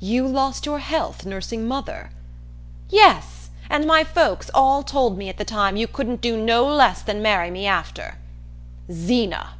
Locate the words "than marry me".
7.00-7.66